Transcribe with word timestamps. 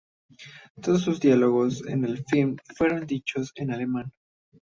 Todos 0.81 1.03
sus 1.03 1.19
diálogos 1.19 1.85
en 1.85 2.03
el 2.05 2.25
film 2.25 2.57
fueron 2.75 3.05
dichos 3.05 3.51
en 3.57 3.69
alemán. 3.69 4.11